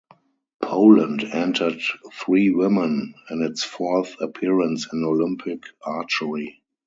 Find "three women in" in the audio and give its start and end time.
2.11-3.43